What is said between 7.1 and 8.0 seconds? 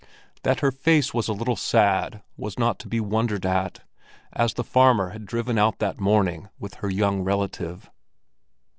relative.